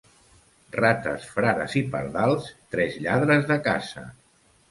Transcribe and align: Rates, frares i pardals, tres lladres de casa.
Rates, 0.75 1.27
frares 1.33 1.75
i 1.81 1.83
pardals, 1.95 2.49
tres 2.75 2.97
lladres 3.05 3.47
de 3.53 3.61
casa. 3.71 4.07